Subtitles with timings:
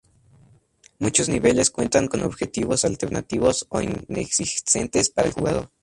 [0.97, 5.69] Muchos niveles cuentan con objetivos alternativos o inexistentes para el jugador.